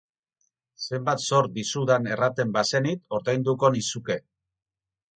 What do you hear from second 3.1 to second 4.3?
ordainduko nizuke.